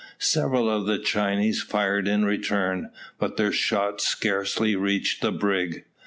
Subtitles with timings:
[0.17, 5.85] Several of the Chinese fired in return, but their shot scarcely reached the brig.